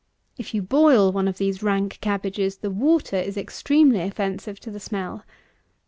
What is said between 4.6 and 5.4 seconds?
to the smell.